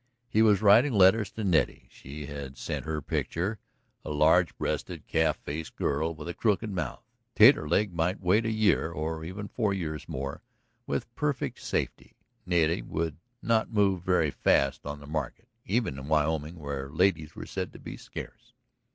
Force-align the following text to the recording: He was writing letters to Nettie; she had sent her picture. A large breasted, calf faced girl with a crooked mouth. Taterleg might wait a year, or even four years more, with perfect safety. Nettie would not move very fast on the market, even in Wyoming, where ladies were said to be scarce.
He 0.27 0.41
was 0.41 0.63
writing 0.63 0.93
letters 0.93 1.29
to 1.33 1.43
Nettie; 1.43 1.87
she 1.91 2.25
had 2.25 2.57
sent 2.57 2.85
her 2.85 3.03
picture. 3.03 3.59
A 4.03 4.09
large 4.09 4.57
breasted, 4.57 5.05
calf 5.05 5.37
faced 5.37 5.75
girl 5.75 6.15
with 6.15 6.27
a 6.27 6.33
crooked 6.33 6.71
mouth. 6.71 7.03
Taterleg 7.35 7.93
might 7.93 8.19
wait 8.19 8.43
a 8.47 8.51
year, 8.51 8.91
or 8.91 9.23
even 9.23 9.47
four 9.47 9.75
years 9.75 10.09
more, 10.09 10.41
with 10.87 11.13
perfect 11.13 11.61
safety. 11.61 12.15
Nettie 12.47 12.81
would 12.81 13.17
not 13.43 13.69
move 13.71 14.01
very 14.01 14.31
fast 14.31 14.87
on 14.87 14.99
the 15.01 15.05
market, 15.05 15.47
even 15.67 15.99
in 15.99 16.07
Wyoming, 16.07 16.55
where 16.57 16.89
ladies 16.89 17.35
were 17.35 17.45
said 17.45 17.71
to 17.73 17.77
be 17.79 17.95
scarce. 17.95 18.53